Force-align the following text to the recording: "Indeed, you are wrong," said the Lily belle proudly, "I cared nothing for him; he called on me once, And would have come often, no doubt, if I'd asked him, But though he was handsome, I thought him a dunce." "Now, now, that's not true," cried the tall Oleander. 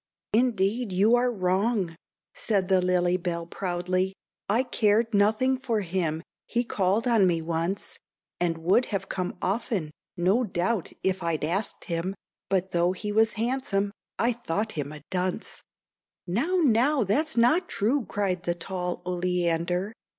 "Indeed, 0.33 0.91
you 0.91 1.13
are 1.13 1.31
wrong," 1.31 1.95
said 2.33 2.69
the 2.69 2.81
Lily 2.81 3.17
belle 3.17 3.45
proudly, 3.45 4.15
"I 4.49 4.63
cared 4.63 5.13
nothing 5.13 5.59
for 5.59 5.81
him; 5.81 6.23
he 6.47 6.63
called 6.63 7.07
on 7.07 7.27
me 7.27 7.39
once, 7.39 7.99
And 8.39 8.57
would 8.57 8.85
have 8.85 9.09
come 9.09 9.37
often, 9.43 9.91
no 10.17 10.43
doubt, 10.43 10.91
if 11.03 11.21
I'd 11.21 11.43
asked 11.43 11.83
him, 11.83 12.15
But 12.49 12.71
though 12.71 12.93
he 12.93 13.11
was 13.11 13.33
handsome, 13.33 13.91
I 14.17 14.33
thought 14.33 14.71
him 14.71 14.91
a 14.91 15.03
dunce." 15.11 15.61
"Now, 16.25 16.55
now, 16.63 17.03
that's 17.03 17.37
not 17.37 17.69
true," 17.69 18.03
cried 18.05 18.41
the 18.41 18.55
tall 18.55 19.03
Oleander. 19.05 19.93